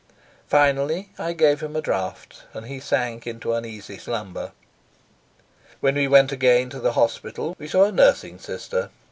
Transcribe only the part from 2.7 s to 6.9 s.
sank into uneasy slumber. When we went again to